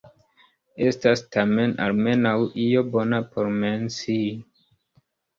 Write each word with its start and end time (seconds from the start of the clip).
Estas 0.91 1.19
tamen 1.35 1.75
almenaŭ 1.87 2.31
io 2.63 2.81
bona 2.95 3.19
por 3.35 3.51
mencii. 3.65 4.33